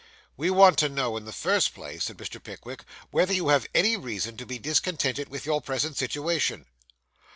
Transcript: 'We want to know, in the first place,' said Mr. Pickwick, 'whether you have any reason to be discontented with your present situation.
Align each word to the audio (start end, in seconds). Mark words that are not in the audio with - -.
'We 0.35 0.49
want 0.49 0.79
to 0.79 0.89
know, 0.89 1.15
in 1.15 1.25
the 1.25 1.31
first 1.31 1.75
place,' 1.75 2.05
said 2.05 2.17
Mr. 2.17 2.41
Pickwick, 2.43 2.85
'whether 3.11 3.31
you 3.33 3.49
have 3.49 3.67
any 3.75 3.95
reason 3.95 4.35
to 4.37 4.47
be 4.47 4.57
discontented 4.57 5.29
with 5.29 5.45
your 5.45 5.61
present 5.61 5.95
situation. 5.95 6.65